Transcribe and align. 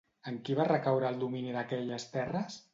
En 0.29 0.39
qui 0.47 0.55
va 0.59 0.65
recaure 0.69 1.11
el 1.11 1.21
domini 1.25 1.55
d'aquelles 1.59 2.11
terres? 2.19 2.61